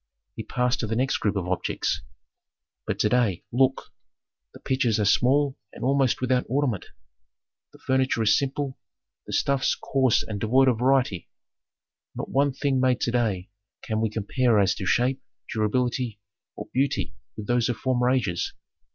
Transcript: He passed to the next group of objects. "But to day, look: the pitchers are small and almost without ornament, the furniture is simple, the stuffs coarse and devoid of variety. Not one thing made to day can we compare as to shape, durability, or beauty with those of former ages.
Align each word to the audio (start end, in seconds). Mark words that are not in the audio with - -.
He 0.35 0.41
passed 0.41 0.79
to 0.79 0.87
the 0.87 0.95
next 0.95 1.17
group 1.17 1.35
of 1.35 1.47
objects. 1.47 2.01
"But 2.87 2.97
to 3.01 3.09
day, 3.09 3.43
look: 3.51 3.93
the 4.51 4.59
pitchers 4.59 4.99
are 4.99 5.05
small 5.05 5.59
and 5.73 5.83
almost 5.83 6.21
without 6.21 6.43
ornament, 6.49 6.87
the 7.71 7.77
furniture 7.77 8.23
is 8.23 8.35
simple, 8.35 8.79
the 9.27 9.33
stuffs 9.33 9.75
coarse 9.75 10.23
and 10.23 10.39
devoid 10.39 10.69
of 10.69 10.79
variety. 10.79 11.29
Not 12.15 12.29
one 12.31 12.51
thing 12.51 12.79
made 12.79 12.99
to 13.01 13.11
day 13.11 13.51
can 13.83 14.01
we 14.01 14.09
compare 14.09 14.57
as 14.59 14.73
to 14.73 14.87
shape, 14.87 15.21
durability, 15.53 16.19
or 16.55 16.67
beauty 16.73 17.13
with 17.37 17.45
those 17.45 17.69
of 17.69 17.77
former 17.77 18.09
ages. 18.09 18.53